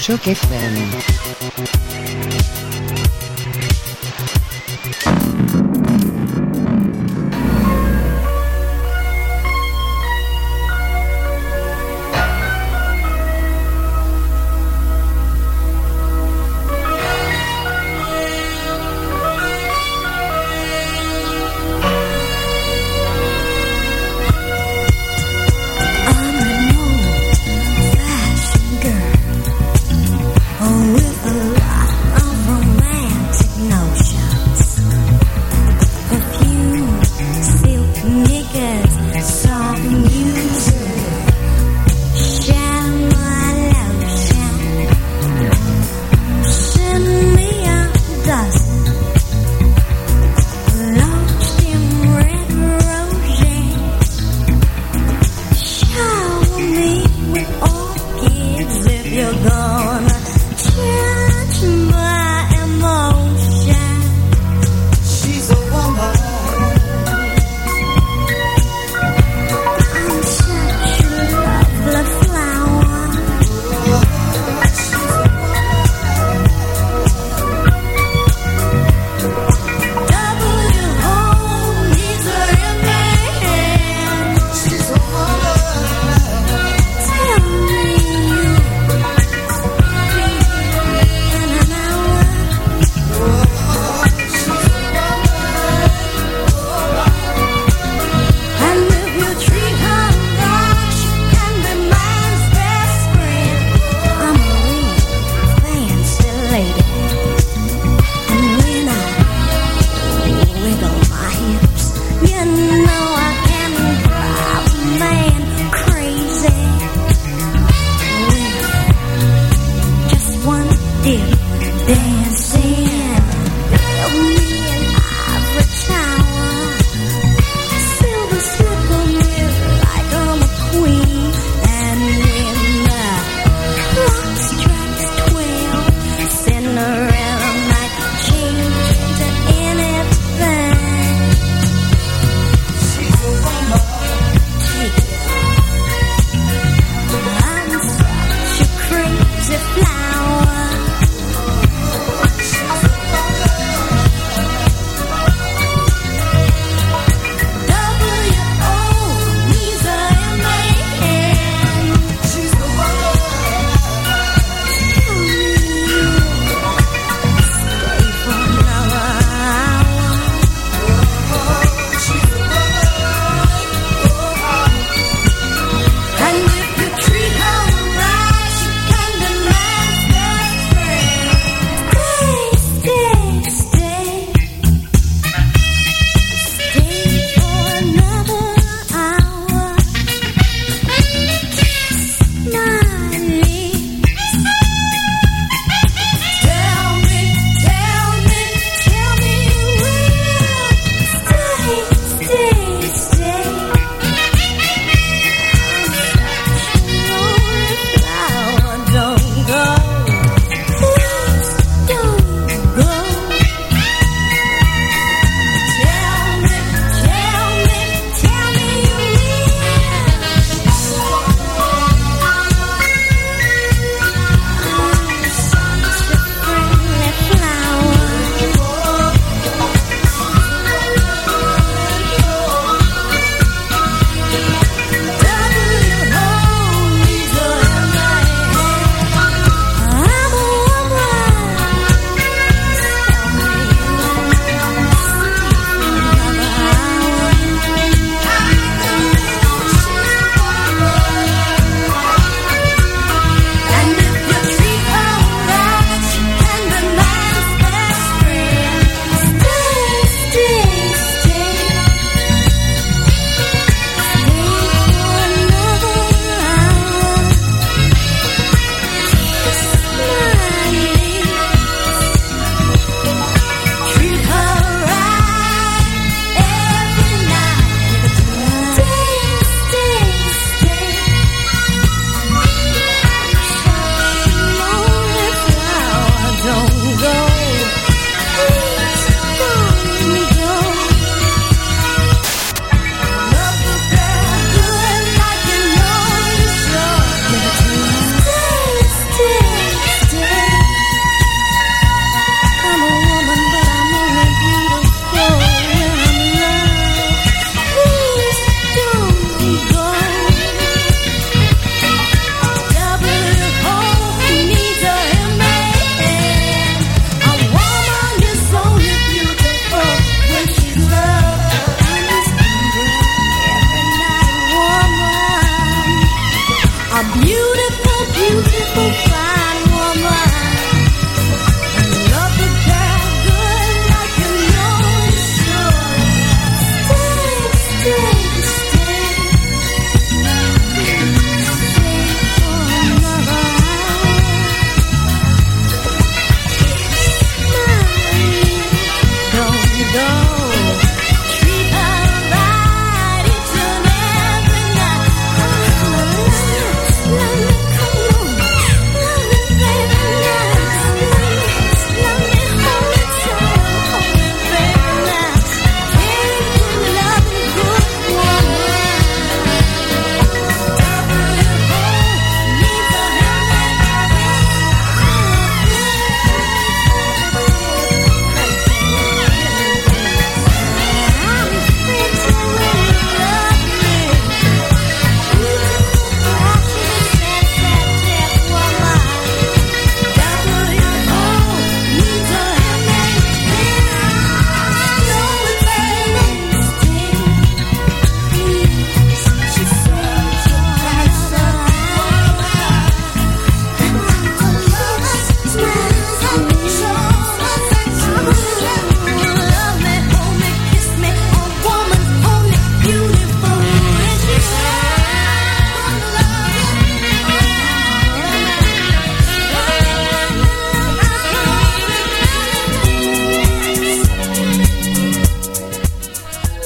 les 0.00 0.10
ondes 0.10 0.18
de 0.18 0.24
choc 0.24 0.26
FM. 0.26 1.49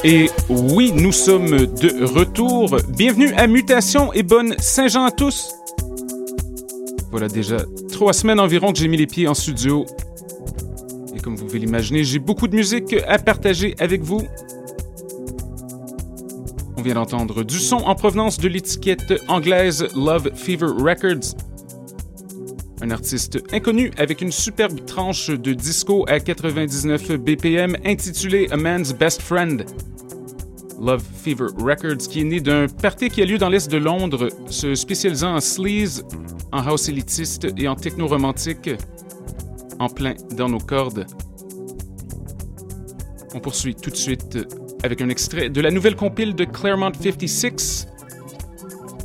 Et 0.06 0.29
oui, 0.51 0.93
nous 0.95 1.12
sommes 1.12 1.49
de 1.49 2.05
retour. 2.05 2.77
Bienvenue 2.91 3.33
à 3.33 3.47
Mutation 3.47 4.12
et 4.12 4.23
bonne 4.23 4.55
Saint-Jean 4.59 5.05
à 5.05 5.11
tous. 5.11 5.55
Voilà 7.11 7.27
déjà 7.27 7.56
trois 7.91 8.12
semaines 8.12 8.39
environ 8.39 8.75
que 8.75 8.79
j'ai 8.79 8.87
mis 8.87 8.99
les 8.99 9.06
pieds 9.06 9.27
en 9.27 9.33
studio. 9.33 9.87
Et 11.17 11.21
comme 11.21 11.37
vous 11.37 11.47
pouvez 11.47 11.59
l'imaginer, 11.59 12.05
j'ai 12.05 12.19
beaucoup 12.19 12.49
de 12.49 12.55
musique 12.55 12.95
à 13.09 13.19
partager 13.19 13.77
avec 13.79 14.03
vous. 14.03 14.21
On 16.77 16.83
vient 16.83 16.97
d'entendre 16.97 17.43
du 17.43 17.59
son 17.59 17.77
en 17.77 17.95
provenance 17.95 18.37
de 18.37 18.49
l'étiquette 18.49 19.15
anglaise 19.29 19.87
Love 19.96 20.32
Fever 20.34 20.67
Records 20.67 21.34
un 22.82 22.90
artiste 22.90 23.38
inconnu 23.52 23.90
avec 23.96 24.20
une 24.20 24.32
superbe 24.32 24.84
tranche 24.84 25.31
de 25.31 25.52
disco 25.52 26.04
à 26.08 26.20
99 26.20 27.12
BPM 27.19 27.76
intitulée 27.84 28.48
A 28.50 28.56
Man's 28.56 28.93
Best 28.93 29.22
Friend. 29.22 29.64
Love 30.81 31.02
Fever 31.22 31.46
Records, 31.58 32.08
qui 32.08 32.20
est 32.20 32.24
né 32.24 32.40
d'un 32.40 32.66
party 32.66 33.08
qui 33.08 33.22
a 33.22 33.24
lieu 33.24 33.38
dans 33.38 33.48
l'est 33.48 33.70
de 33.70 33.78
Londres, 33.78 34.28
se 34.48 34.74
spécialisant 34.74 35.36
en 35.36 35.40
sleaze, 35.40 36.04
en 36.52 36.58
house 36.58 36.88
élitiste 36.88 37.46
et 37.56 37.69
en 37.69 37.76
techno 37.76 38.06
romantique, 38.06 38.70
en 39.78 39.88
plein 39.88 40.14
dans 40.36 40.48
nos 40.48 40.58
cordes. 40.58 41.06
On 43.34 43.40
poursuit 43.40 43.74
tout 43.74 43.90
de 43.90 43.96
suite 43.96 44.38
avec 44.82 45.00
un 45.00 45.08
extrait 45.08 45.48
de 45.48 45.60
la 45.60 45.70
nouvelle 45.70 45.96
compile 45.96 46.34
de 46.34 46.44
Claremont 46.44 46.93
56, 47.00 47.86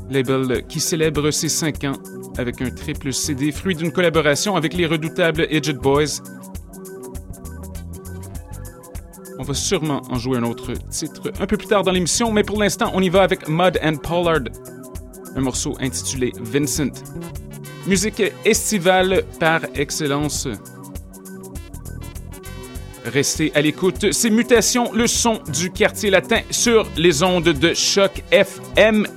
label 0.09 0.65
qui 0.67 0.79
célèbre 0.79 1.31
ses 1.31 1.49
5 1.49 1.83
ans 1.85 2.18
avec 2.39 2.61
un 2.61 2.69
triple 2.69 3.11
CD 3.11 3.51
fruit 3.51 3.75
d'une 3.75 3.91
collaboration 3.91 4.55
avec 4.55 4.73
les 4.73 4.85
redoutables 4.85 5.45
Edged 5.49 5.77
Boys. 5.77 6.21
On 9.37 9.43
va 9.43 9.53
sûrement 9.53 10.01
en 10.09 10.17
jouer 10.17 10.37
un 10.37 10.43
autre 10.43 10.73
titre 10.89 11.31
un 11.39 11.45
peu 11.45 11.57
plus 11.57 11.67
tard 11.67 11.83
dans 11.83 11.91
l'émission, 11.91 12.31
mais 12.31 12.43
pour 12.43 12.57
l'instant, 12.57 12.91
on 12.93 13.01
y 13.01 13.09
va 13.09 13.23
avec 13.23 13.47
Mud 13.49 13.77
and 13.83 13.97
Pollard, 13.97 14.45
un 15.35 15.41
morceau 15.41 15.75
intitulé 15.81 16.31
Vincent. 16.39 16.93
Musique 17.85 18.23
estivale 18.45 19.23
par 19.39 19.61
excellence. 19.75 20.47
Restez 23.05 23.51
à 23.55 23.61
l'écoute, 23.61 24.11
c'est 24.11 24.29
Mutation, 24.29 24.93
le 24.93 25.07
son 25.07 25.39
du 25.51 25.71
quartier 25.71 26.09
latin 26.09 26.39
sur 26.51 26.87
les 26.95 27.23
ondes 27.23 27.49
de 27.49 27.73
choc 27.73 28.23
FM 28.31 29.07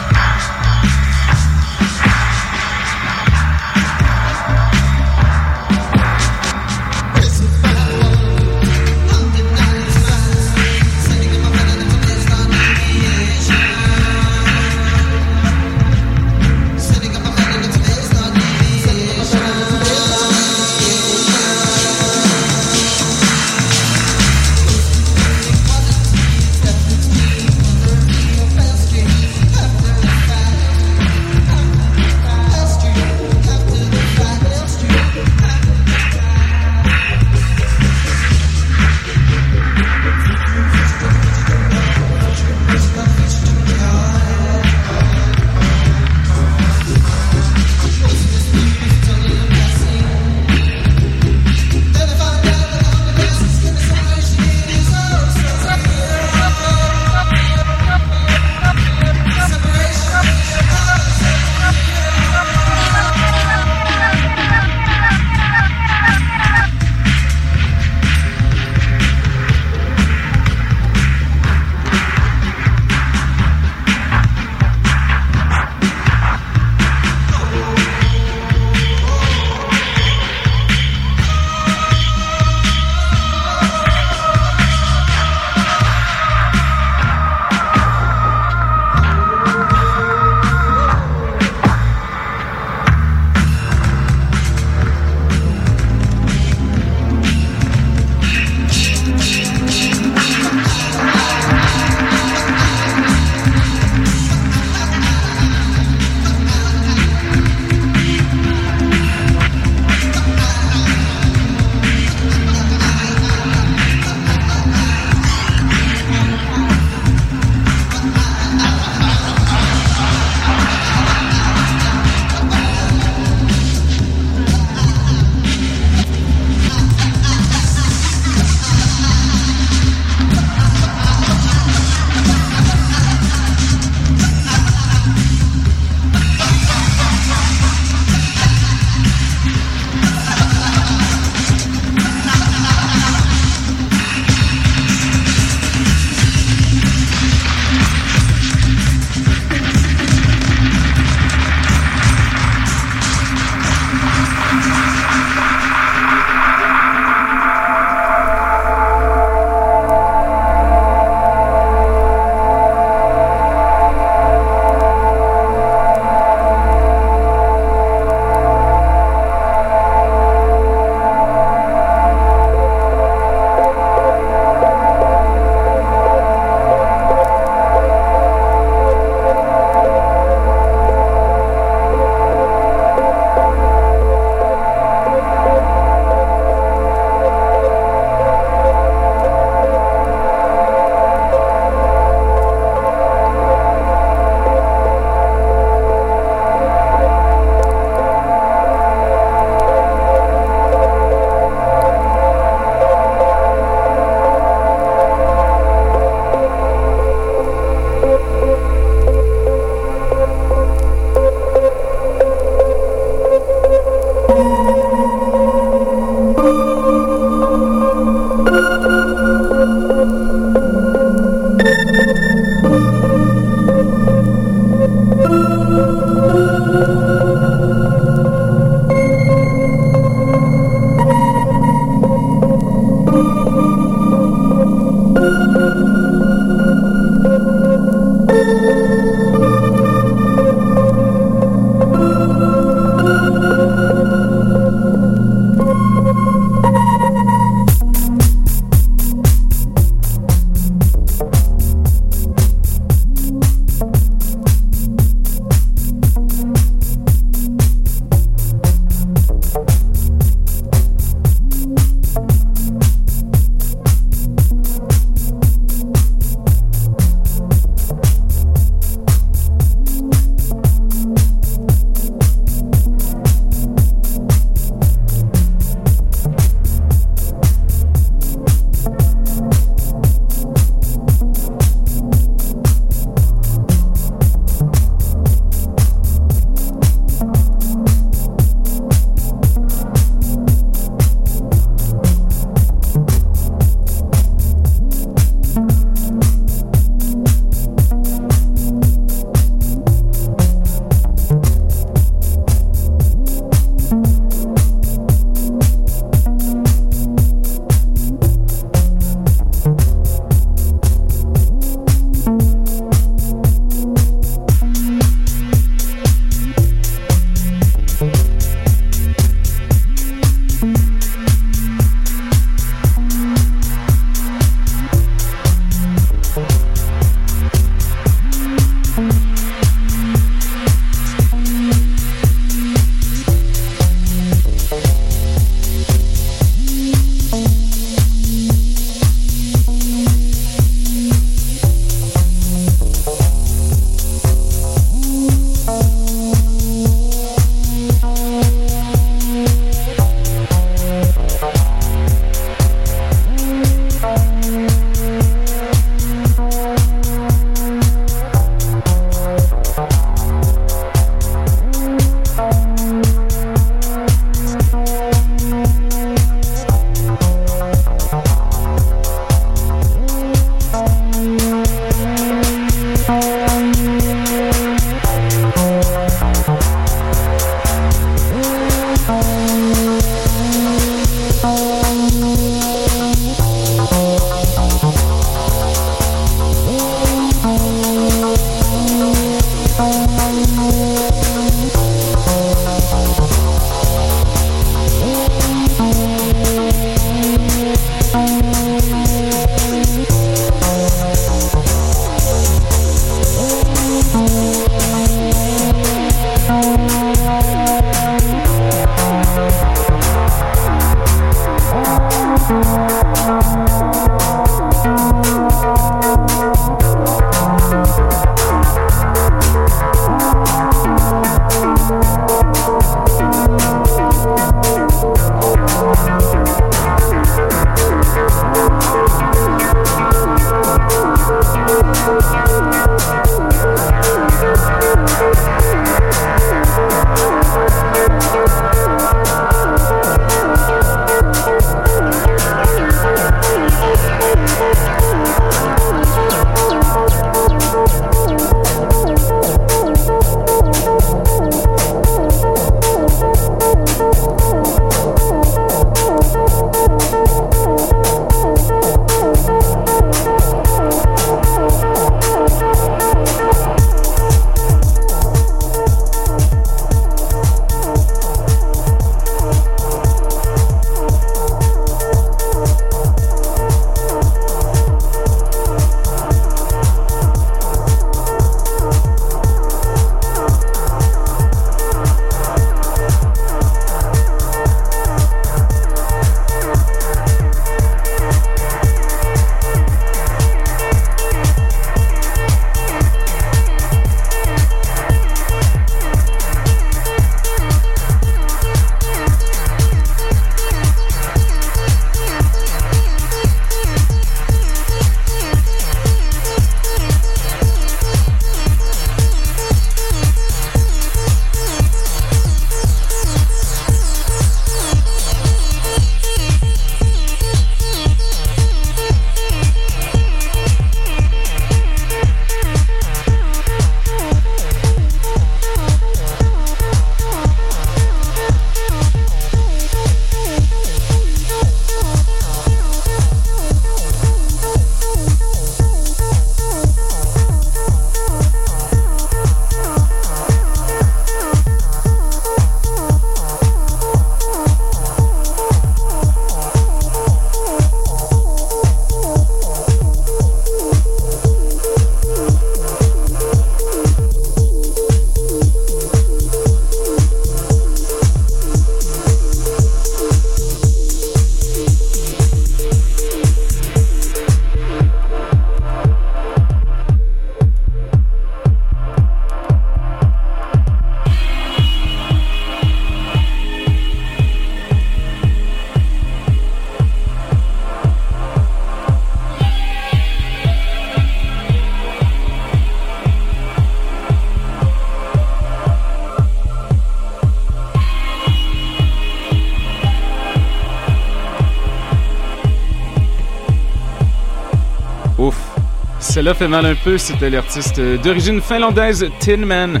Celle-là 596.48 596.54
fait 596.54 596.68
mal 596.68 596.86
un 596.86 596.94
peu, 596.94 597.18
c'était 597.18 597.50
l'artiste 597.50 598.00
d'origine 598.00 598.62
finlandaise 598.62 599.26
Tin 599.38 599.58
Man. 599.58 600.00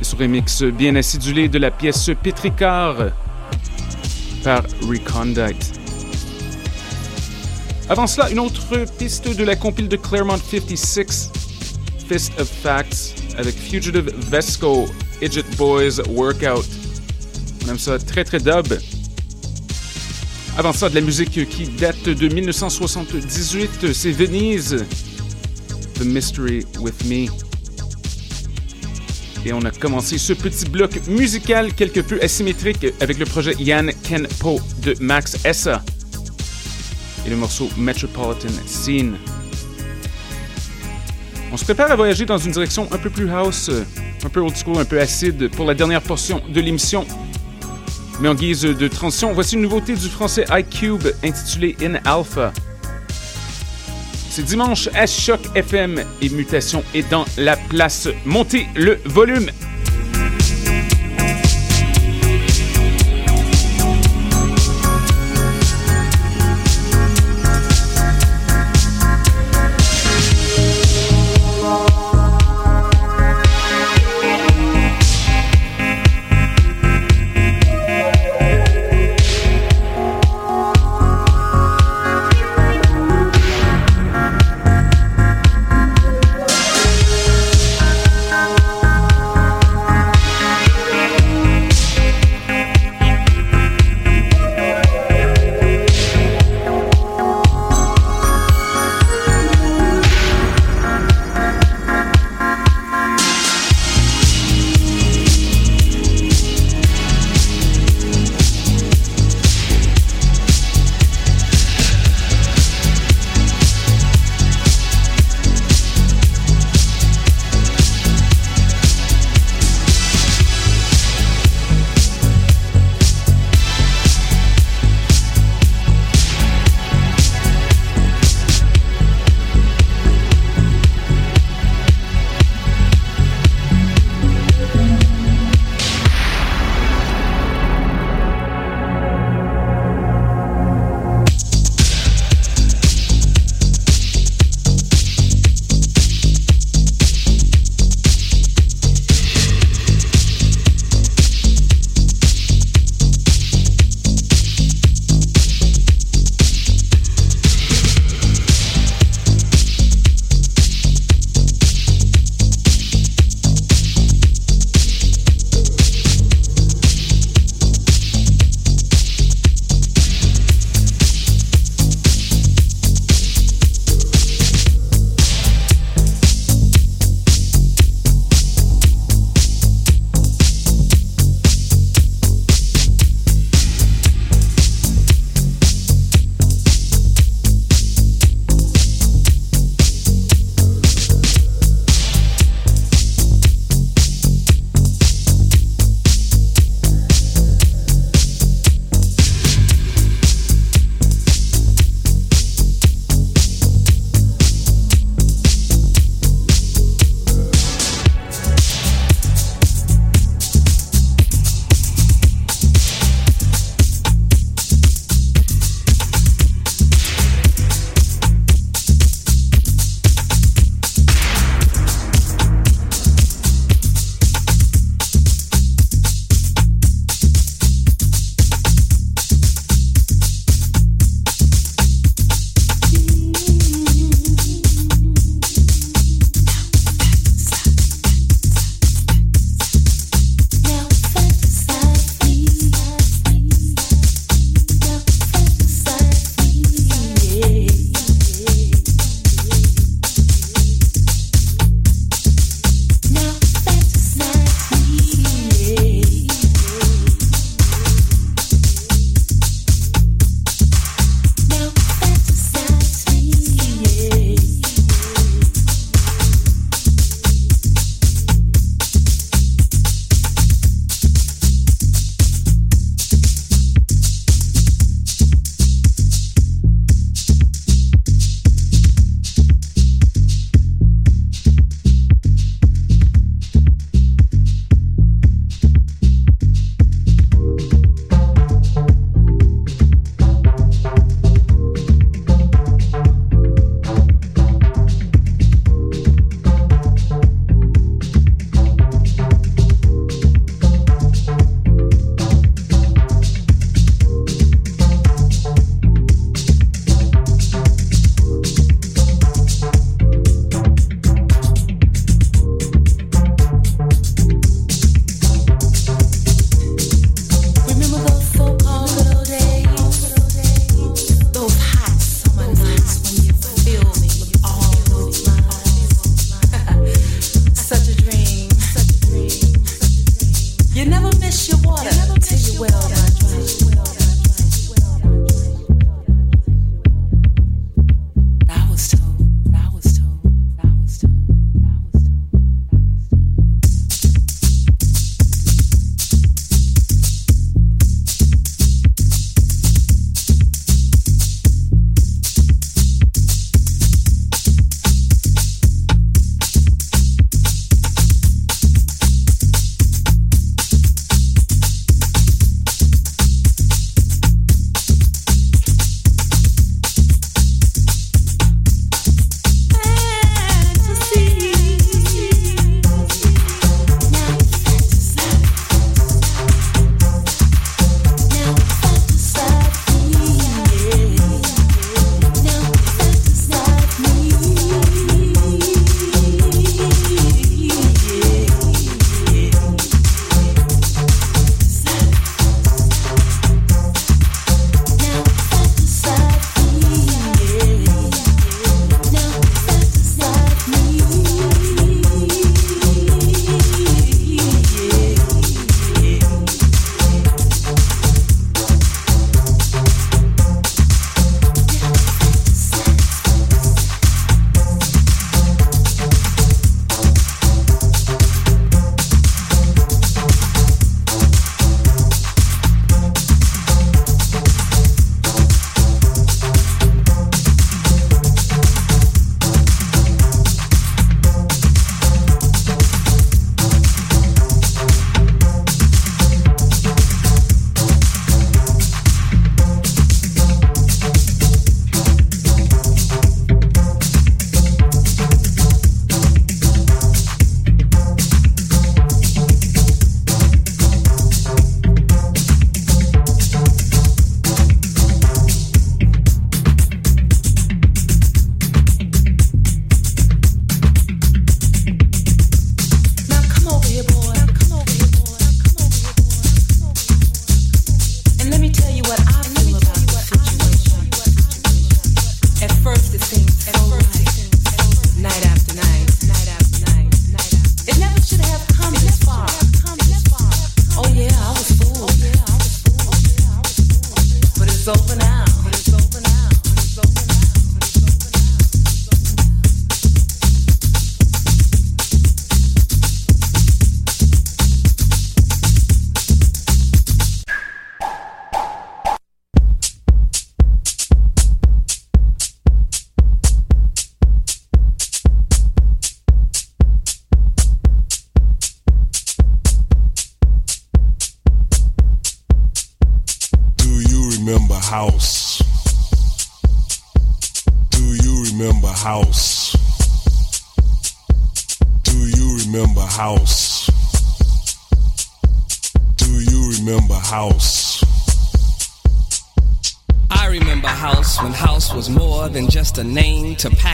Et 0.00 0.04
son 0.04 0.16
remix 0.16 0.62
bien 0.62 0.94
acidulé 0.96 1.48
de 1.48 1.58
la 1.58 1.70
pièce 1.70 2.10
Petricard 2.22 2.96
par 4.42 4.62
Recondite. 4.80 5.78
Avant 7.90 8.06
cela, 8.06 8.30
une 8.30 8.38
autre 8.38 8.86
piste 8.98 9.28
de 9.28 9.44
la 9.44 9.56
compile 9.56 9.88
de 9.88 9.96
Claremont 9.96 10.38
56, 10.38 11.30
Fist 12.08 12.32
of 12.40 12.48
Facts, 12.62 13.16
avec 13.36 13.54
Fugitive 13.56 14.10
Vesco, 14.30 14.86
Idget 15.20 15.44
Boys 15.58 16.00
Workout. 16.08 16.66
On 17.66 17.72
aime 17.72 17.78
ça 17.78 17.98
très 17.98 18.24
très 18.24 18.38
dub. 18.38 18.68
Avant 20.56 20.72
ça, 20.72 20.88
de 20.88 20.94
la 20.94 21.02
musique 21.02 21.46
qui 21.50 21.66
date 21.66 22.08
de 22.08 22.28
1978, 22.28 23.92
c'est 23.92 24.12
Venise, 24.12 24.86
The 25.98 26.04
Mystery 26.04 26.64
with 26.80 27.04
Me. 27.06 27.28
Et 29.44 29.52
on 29.52 29.60
a 29.62 29.70
commencé 29.70 30.18
ce 30.18 30.32
petit 30.32 30.66
bloc 30.66 31.06
musical 31.06 31.72
quelque 31.72 32.00
peu 32.00 32.18
asymétrique 32.20 32.86
avec 33.00 33.18
le 33.18 33.24
projet 33.24 33.54
Yann 33.58 33.92
Kenpo 34.02 34.60
de 34.82 34.94
Max 35.00 35.38
Essa 35.44 35.82
et 37.26 37.30
le 37.30 37.36
morceau 37.36 37.70
Metropolitan 37.76 38.52
Scene. 38.66 39.16
On 41.52 41.56
se 41.56 41.64
prépare 41.64 41.90
à 41.90 41.96
voyager 41.96 42.26
dans 42.26 42.38
une 42.38 42.52
direction 42.52 42.88
un 42.92 42.98
peu 42.98 43.08
plus 43.08 43.30
house, 43.30 43.70
un 44.24 44.28
peu 44.28 44.40
old 44.40 44.56
school, 44.56 44.78
un 44.78 44.84
peu 44.84 45.00
acide 45.00 45.50
pour 45.50 45.64
la 45.64 45.74
dernière 45.74 46.02
portion 46.02 46.42
de 46.52 46.60
l'émission. 46.60 47.06
Mais 48.20 48.28
en 48.28 48.34
guise 48.34 48.62
de 48.62 48.88
transition, 48.88 49.32
voici 49.32 49.54
une 49.54 49.62
nouveauté 49.62 49.94
du 49.94 50.08
français 50.08 50.44
iCube 50.50 51.06
intitulée 51.22 51.76
In 51.80 51.94
Alpha. 52.04 52.52
C'est 54.36 54.42
dimanche 54.42 54.90
à 54.92 55.06
Choc 55.06 55.40
FM 55.54 56.04
et 56.20 56.28
Mutation 56.28 56.84
est 56.94 57.08
dans 57.10 57.24
la 57.38 57.56
place. 57.56 58.06
Montez 58.26 58.66
le 58.74 58.98
volume! 59.06 59.50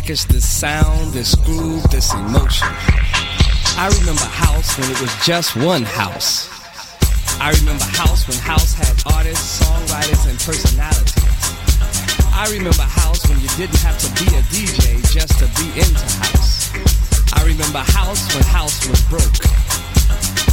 Package 0.03 0.25
this 0.25 0.49
sound, 0.49 1.13
this 1.13 1.37
groove, 1.47 1.83
this 1.91 2.13
emotion. 2.13 2.67
I 3.79 3.87
remember 4.01 4.27
house 4.35 4.77
when 4.77 4.91
it 4.91 5.01
was 5.01 5.15
just 5.25 5.55
one 5.55 5.83
house. 5.83 6.51
I 7.39 7.55
remember 7.61 7.85
house 7.85 8.27
when 8.27 8.37
house 8.39 8.75
had 8.75 8.99
artists, 9.15 9.63
songwriters, 9.63 10.27
and 10.29 10.37
personalities. 10.43 11.15
I 12.35 12.51
remember 12.51 12.83
house 12.83 13.29
when 13.29 13.39
you 13.39 13.49
didn't 13.55 13.79
have 13.79 13.97
to 14.03 14.09
be 14.19 14.27
a 14.35 14.43
DJ 14.51 14.99
just 15.15 15.39
to 15.39 15.47
be 15.55 15.71
into 15.79 16.07
house. 16.19 16.75
I 17.35 17.47
remember 17.47 17.79
house 17.95 18.27
when 18.35 18.43
house 18.43 18.83
was 18.89 19.01
broke. 19.07 19.39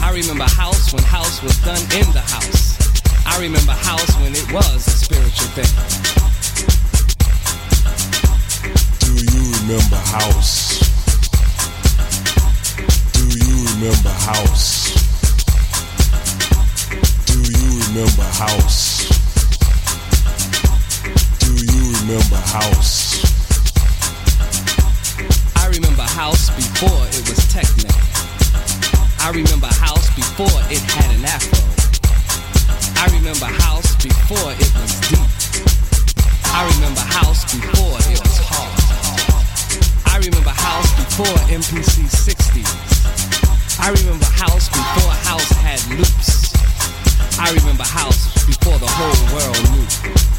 I 0.06 0.14
remember 0.14 0.46
house 0.46 0.94
when 0.94 1.02
house 1.02 1.42
was 1.42 1.58
done 1.66 1.82
in 1.98 2.06
the 2.14 2.22
house. 2.22 2.78
I 3.26 3.42
remember 3.42 3.74
house 3.74 4.14
when 4.22 4.34
it 4.34 4.46
was 4.54 4.86
a 4.86 4.92
spiritual 4.92 5.50
thing. 5.58 6.29
Remember 9.70 9.98
house? 9.98 10.80
Do 13.14 13.22
you 13.22 13.56
remember 13.70 14.10
house? 14.10 14.90
Do 17.28 17.38
you 17.38 17.70
remember 17.86 18.26
house? 18.34 19.06
Do 21.38 21.54
you 21.54 21.94
remember 22.02 22.42
house? 22.50 23.22
I 25.56 25.68
remember 25.68 26.02
house 26.02 26.50
before 26.50 27.06
it 27.14 27.30
was 27.30 27.38
techno. 27.54 27.94
I 29.20 29.30
remember 29.30 29.68
house 29.68 30.10
before 30.16 30.62
it 30.74 30.82
had 30.82 31.14
an 31.14 31.26
afro. 31.26 31.62
I 32.98 33.06
remember 33.16 33.46
house 33.46 33.96
before 34.02 34.52
it 34.52 34.74
was 34.82 35.00
deep. 35.10 35.30
I 36.46 36.66
remember 36.74 37.02
house 37.02 37.44
before 37.54 38.00
it 38.12 38.20
was. 38.20 38.29
I 40.20 40.22
remember 40.24 40.50
house 40.50 40.94
before 40.98 41.38
MPC 41.48 42.04
60s. 42.04 43.80
I 43.80 43.90
remember 44.02 44.26
house 44.26 44.68
before 44.68 45.12
house 45.24 45.50
had 45.52 45.80
loops. 45.98 46.54
I 47.40 47.54
remember 47.54 47.84
house 47.84 48.46
before 48.46 48.78
the 48.80 48.88
whole 48.90 49.16
world 49.34 49.56
knew. 49.72 50.39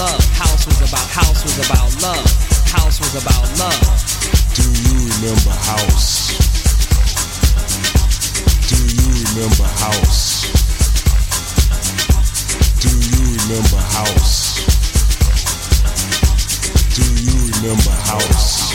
Love. 0.00 0.24
House 0.32 0.64
was 0.64 0.80
about 0.80 1.08
house 1.12 1.44
was 1.44 1.58
about 1.58 1.90
love. 2.00 2.24
House 2.72 3.00
was 3.00 3.14
about 3.20 3.44
love. 3.60 3.84
Do 4.56 4.64
you 4.64 4.96
remember 5.12 5.52
house? 5.68 6.32
Do 8.70 8.78
you 8.96 9.12
remember 9.28 9.68
house? 9.84 10.48
Do 12.80 12.88
you 12.88 13.24
remember 13.44 13.82
house? 13.96 14.64
Do 16.96 17.04
you 17.26 17.36
remember 17.52 17.96
house? 18.08 18.69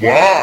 That 0.00 0.35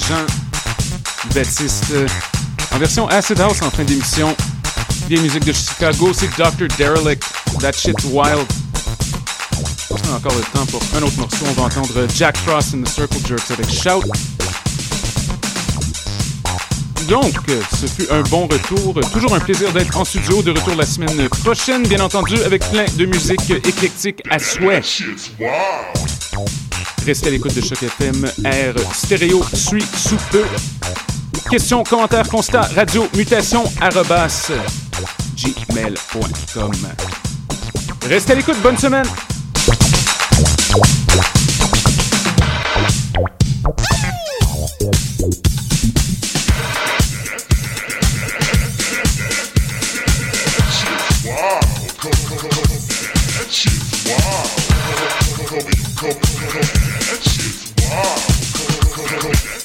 Saint-Jean-Baptiste. 0.00 1.84
euh, 1.92 2.06
En 2.72 2.78
version 2.78 3.08
Acid 3.08 3.40
House 3.40 3.60
en 3.62 3.70
fin 3.70 3.84
d'émission. 3.84 4.34
Vieille 5.08 5.22
musique 5.22 5.44
de 5.44 5.52
Chicago, 5.52 6.12
c'est 6.12 6.28
Dr. 6.36 6.68
Derelict. 6.78 7.24
That 7.60 7.72
shit's 7.72 8.04
wild. 8.04 8.46
Encore 10.14 10.34
le 10.34 10.42
temps 10.52 10.66
pour 10.66 10.82
un 10.96 11.02
autre 11.02 11.18
morceau. 11.18 11.44
On 11.48 11.52
va 11.52 11.62
entendre 11.62 12.06
Jack 12.14 12.36
Frost 12.38 12.74
and 12.74 12.82
the 12.82 12.88
Circle 12.88 13.18
Jerks 13.26 13.50
avec 13.50 13.68
Shout. 13.70 14.02
Donc, 17.08 17.34
ce 17.80 17.86
fut 17.86 18.08
un 18.10 18.22
bon 18.22 18.46
retour. 18.46 19.00
Toujours 19.12 19.34
un 19.34 19.40
plaisir 19.40 19.72
d'être 19.72 19.96
en 19.96 20.04
studio. 20.04 20.42
De 20.42 20.52
retour 20.52 20.74
la 20.76 20.86
semaine 20.86 21.28
prochaine, 21.28 21.82
bien 21.86 22.00
entendu, 22.00 22.40
avec 22.42 22.62
plein 22.70 22.84
de 22.96 23.06
musique 23.06 23.50
éclectique 23.50 24.22
à 24.30 24.38
souhait. 24.38 24.80
Restez 27.04 27.28
à 27.28 27.30
l'écoute 27.30 27.54
de 27.54 27.60
Choc 27.60 27.82
FM. 27.82 28.24
R 28.44 28.94
stéréo 28.94 29.42
suit 29.54 29.84
sous 29.96 30.16
peu. 30.30 30.44
Questions, 31.50 31.82
commentaires, 31.82 32.28
constats, 32.28 32.68
radio, 32.74 33.08
mutation, 33.16 33.64
gmail.com. 35.36 36.72
Restez 38.08 38.32
à 38.32 38.34
l'écoute. 38.34 38.60
Bonne 38.62 38.78
semaine. 38.78 39.06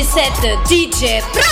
2017 0.00 0.32
DJ 0.64 1.22
Pra! 1.32 1.42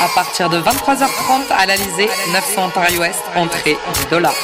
à 0.00 0.08
partir 0.14 0.48
de 0.48 0.58
23h30 0.58 1.50
à 1.50 1.66
l'Alizé, 1.66 2.08
900 2.32 2.70
Paris 2.72 2.96
Ouest 2.98 3.22
entrée 3.34 3.76
10 3.94 4.06
dollars. 4.10 4.34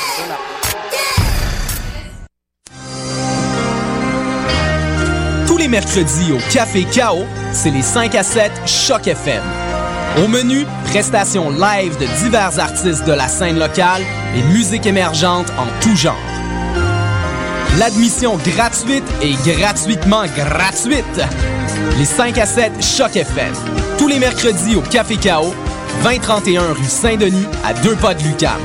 Tous 5.46 5.56
les 5.56 5.68
mercredis 5.68 6.32
au 6.32 6.38
Café 6.52 6.84
Chaos, 6.84 7.26
c'est 7.52 7.70
les 7.70 7.82
5 7.82 8.14
à 8.16 8.24
7 8.24 8.50
Choc 8.66 9.06
FM. 9.06 9.42
Au 10.18 10.26
menu, 10.26 10.66
prestations 10.86 11.50
live 11.50 11.96
de 11.98 12.06
divers 12.22 12.58
artistes 12.58 13.04
de 13.04 13.12
la 13.12 13.28
scène 13.28 13.58
locale 13.58 14.02
et 14.36 14.42
musique 14.42 14.86
émergente 14.86 15.46
en 15.58 15.66
tout 15.80 15.94
genre. 15.94 16.35
L'admission 17.78 18.38
gratuite 18.38 19.04
et 19.20 19.34
gratuitement 19.52 20.24
gratuite. 20.34 21.20
Les 21.98 22.06
5 22.06 22.38
à 22.38 22.46
7 22.46 22.72
Choc 22.82 23.16
FM. 23.16 23.52
Tous 23.98 24.08
les 24.08 24.18
mercredis 24.18 24.76
au 24.76 24.80
Café 24.80 25.16
Chaos, 25.16 25.52
2031 26.02 26.72
rue 26.72 26.84
Saint-Denis, 26.84 27.46
à 27.64 27.74
deux 27.74 27.94
pas 27.96 28.14
de 28.14 28.22
Lucam. 28.22 28.58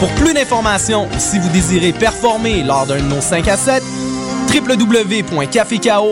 Pour 0.00 0.08
plus 0.14 0.34
d'informations 0.34 1.06
ou 1.06 1.18
si 1.18 1.38
vous 1.38 1.48
désirez 1.50 1.92
performer 1.92 2.64
lors 2.64 2.86
d'un 2.86 2.96
de 2.96 3.02
nos 3.02 3.20
5 3.20 3.46
à 3.46 3.56
7, 3.56 3.82
www.caféchao 4.52 6.06